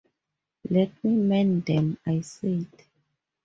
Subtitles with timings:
[0.67, 2.65] 'Let me mend them,' I said.